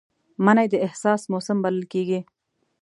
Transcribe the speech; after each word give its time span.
مني 0.45 0.65
د 0.71 0.75
احساس 0.87 1.21
موسم 1.31 1.57
بلل 1.63 1.83
کېږي 1.93 2.19